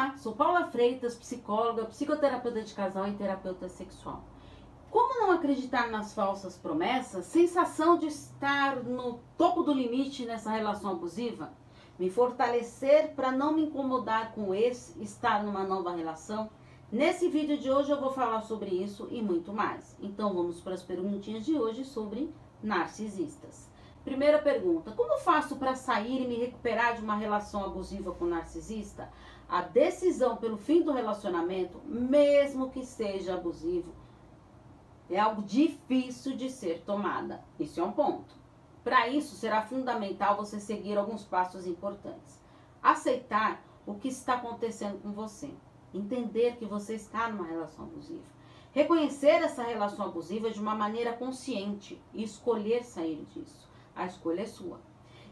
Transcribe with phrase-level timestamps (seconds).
[0.00, 4.24] Olá, sou Paula Freitas, psicóloga, psicoterapeuta de casal e terapeuta sexual.
[4.90, 7.26] Como não acreditar nas falsas promessas?
[7.26, 11.52] Sensação de estar no topo do limite nessa relação abusiva?
[11.98, 16.48] Me fortalecer para não me incomodar com esse, estar numa nova relação?
[16.90, 19.94] Nesse vídeo de hoje eu vou falar sobre isso e muito mais.
[20.00, 23.68] Então vamos para as perguntinhas de hoje sobre narcisistas.
[24.02, 29.10] Primeira pergunta: Como faço para sair e me recuperar de uma relação abusiva com narcisista?
[29.50, 33.92] A decisão pelo fim do relacionamento, mesmo que seja abusivo,
[35.10, 37.42] é algo difícil de ser tomada.
[37.58, 38.32] Isso é um ponto.
[38.84, 42.40] Para isso, será fundamental você seguir alguns passos importantes.
[42.80, 45.50] Aceitar o que está acontecendo com você.
[45.92, 48.22] Entender que você está numa relação abusiva.
[48.70, 53.68] Reconhecer essa relação abusiva de uma maneira consciente e escolher sair disso.
[53.96, 54.78] A escolha é sua.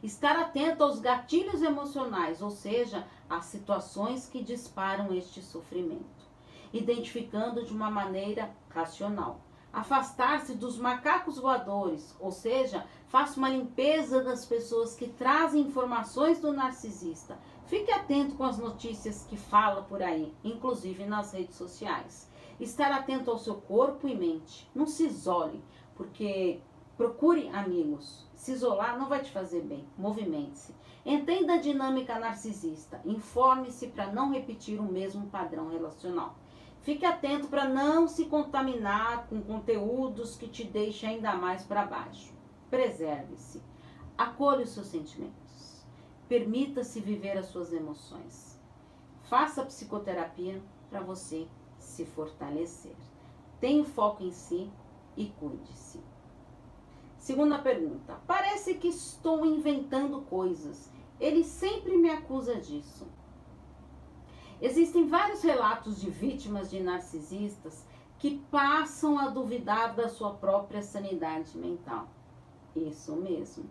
[0.02, 6.29] Estar atento aos gatilhos emocionais, ou seja, às situações que disparam este sofrimento.
[6.73, 9.41] Identificando de uma maneira racional
[9.73, 16.53] afastar-se dos macacos voadores, ou seja, faça uma limpeza das pessoas que trazem informações do
[16.53, 17.39] narcisista.
[17.67, 22.28] Fique atento com as notícias que fala por aí, inclusive nas redes sociais.
[22.58, 24.69] Estar atento ao seu corpo e mente.
[24.75, 25.62] Não se isole,
[25.95, 26.61] porque
[26.99, 28.27] procure amigos.
[28.35, 29.89] Se isolar não vai te fazer bem.
[29.97, 30.75] Movimente-se.
[31.07, 33.01] Entenda a dinâmica narcisista.
[33.05, 36.37] Informe-se para não repetir o mesmo padrão relacional.
[36.83, 42.35] Fique atento para não se contaminar com conteúdos que te deixem ainda mais para baixo.
[42.69, 43.63] Preserve-se.
[44.17, 45.87] Acolha os seus sentimentos.
[46.29, 48.61] Permita-se viver as suas emoções.
[49.23, 50.61] Faça psicoterapia
[50.91, 51.47] para você
[51.79, 52.97] se fortalecer.
[53.61, 54.71] Tenha foco em si
[55.17, 56.01] e cuide-se.
[57.19, 58.19] Segunda pergunta.
[58.27, 60.91] Parece que estou inventando coisas.
[61.20, 63.06] Ele sempre me acusa disso.
[64.61, 67.84] Existem vários relatos de vítimas de narcisistas
[68.19, 72.08] que passam a duvidar da sua própria sanidade mental.
[72.74, 73.68] Isso mesmo.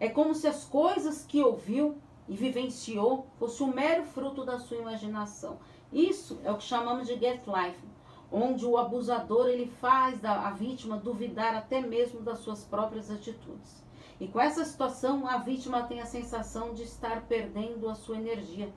[0.00, 1.98] É como se as coisas que ouviu
[2.28, 5.58] e vivenciou fosse um mero fruto da sua imaginação.
[5.92, 7.91] Isso é o que chamamos de gaslighting,
[8.32, 13.84] onde o abusador ele faz a vítima duvidar até mesmo das suas próprias atitudes.
[14.18, 18.72] E com essa situação, a vítima tem a sensação de estar perdendo a sua energia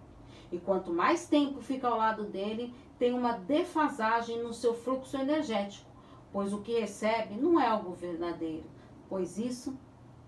[0.52, 5.90] e quanto mais tempo fica ao lado dele, tem uma defasagem no seu fluxo energético,
[6.32, 8.66] pois o que recebe não é algo verdadeiro,
[9.10, 9.78] pois isso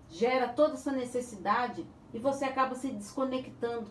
[0.08, 3.90] gera toda essa necessidade e você acaba se desconectando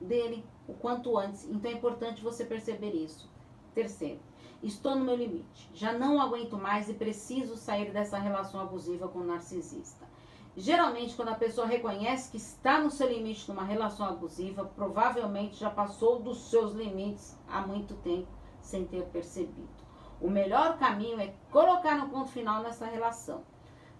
[0.00, 1.44] dele o quanto antes.
[1.48, 3.31] Então é importante você perceber isso.
[3.74, 4.20] Terceiro,
[4.62, 9.20] estou no meu limite, já não aguento mais e preciso sair dessa relação abusiva com
[9.20, 10.06] o narcisista.
[10.54, 15.70] Geralmente, quando a pessoa reconhece que está no seu limite numa relação abusiva, provavelmente já
[15.70, 18.28] passou dos seus limites há muito tempo
[18.60, 19.82] sem ter percebido.
[20.20, 23.42] O melhor caminho é colocar um ponto final nessa relação.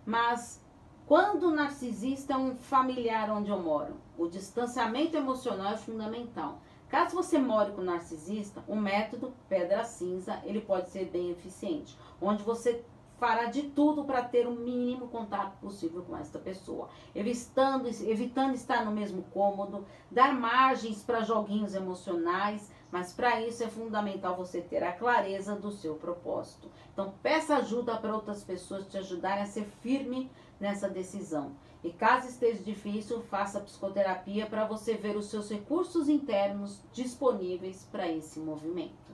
[0.05, 0.63] Mas
[1.07, 6.61] quando o narcisista é um familiar onde eu moro, o distanciamento emocional é fundamental.
[6.93, 12.43] Caso você more com narcisista, o método pedra cinza, ele pode ser bem eficiente, onde
[12.43, 12.85] você
[13.17, 18.85] fará de tudo para ter o mínimo contato possível com esta pessoa, evitando, evitando estar
[18.85, 24.85] no mesmo cômodo, dar margens para joguinhos emocionais, mas para isso é fundamental você ter
[24.85, 26.71] a clareza do seu propósito.
[26.93, 30.31] Então, peça ajuda para outras pessoas te ajudarem a ser firme
[30.63, 31.57] nessa decisão.
[31.83, 38.09] E caso esteja difícil, faça psicoterapia para você ver os seus recursos internos disponíveis para
[38.09, 39.13] esse movimento.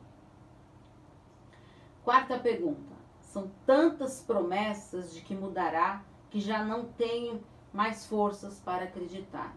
[2.04, 2.92] Quarta pergunta.
[3.22, 7.42] São tantas promessas de que mudará que já não tenho
[7.72, 9.56] mais forças para acreditar.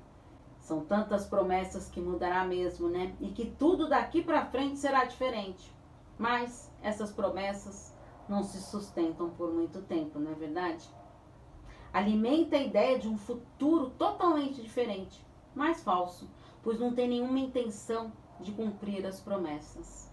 [0.59, 3.13] São tantas promessas que mudará mesmo, né?
[3.19, 5.73] E que tudo daqui para frente será diferente.
[6.18, 7.94] Mas essas promessas
[8.29, 10.90] não se sustentam por muito tempo, não é verdade?
[11.94, 16.29] Alimenta a ideia de um futuro totalmente diferente, mas falso,
[16.63, 20.09] pois não tem nenhuma intenção de cumprir as promessas.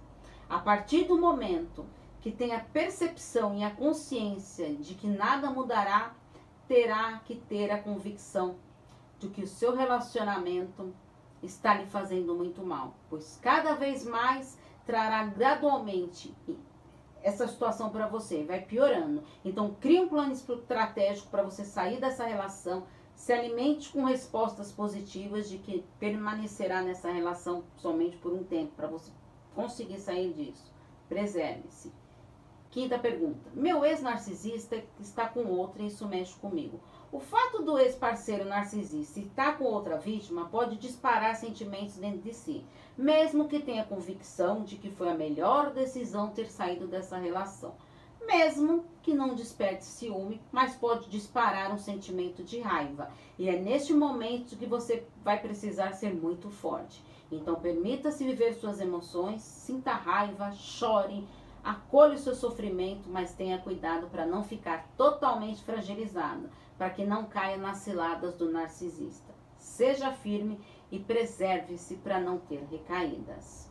[0.49, 1.87] A partir do momento
[2.21, 6.15] que tem a percepção e a consciência de que nada mudará,
[6.67, 8.57] terá que ter a convicção
[9.19, 10.93] de que o seu relacionamento
[11.43, 16.35] está lhe fazendo muito mal, pois cada vez mais trará gradualmente
[17.23, 19.23] essa situação para você, vai piorando.
[19.45, 25.49] Então, crie um plano estratégico para você sair dessa relação, se alimente com respostas positivas
[25.49, 29.11] de que permanecerá nessa relação somente por um tempo, para você
[29.55, 30.73] conseguir sair disso.
[31.09, 31.93] Preserve-se.
[32.79, 33.51] Quinta pergunta.
[33.55, 36.79] Meu ex-narcisista está com outra e isso mexe comigo.
[37.11, 42.65] O fato do ex-parceiro narcisista estar com outra vítima pode disparar sentimentos dentro de si,
[42.97, 47.75] mesmo que tenha convicção de que foi a melhor decisão ter saído dessa relação.
[48.25, 53.11] Mesmo que não desperte ciúme, mas pode disparar um sentimento de raiva.
[53.37, 57.03] E é neste momento que você vai precisar ser muito forte.
[57.31, 61.27] Então, permita-se viver suas emoções, sinta raiva, chore,
[61.63, 67.27] acolha o seu sofrimento, mas tenha cuidado para não ficar totalmente fragilizado para que não
[67.27, 69.35] caia nas ciladas do narcisista.
[69.57, 70.61] Seja firme
[70.91, 73.69] e preserve-se para não ter recaídas.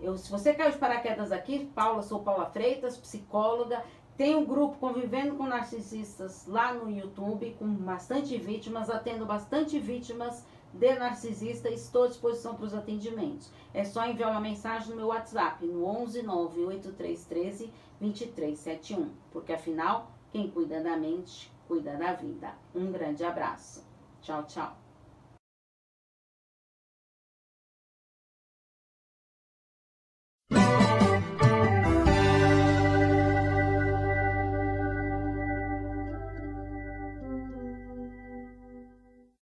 [0.00, 3.82] Eu, se você caiu de paraquedas aqui, Paula, sou Paula Freitas, psicóloga.
[4.16, 10.44] Tem um grupo convivendo com narcisistas lá no YouTube, com bastante vítimas, atendo bastante vítimas
[10.72, 11.68] de narcisista.
[11.68, 13.50] Estou à disposição para os atendimentos.
[13.72, 19.10] É só enviar uma mensagem no meu WhatsApp, no 11 98313 2371.
[19.32, 22.52] Porque afinal, quem cuida da mente cuida da vida.
[22.74, 23.86] Um grande abraço.
[24.20, 24.89] Tchau, tchau.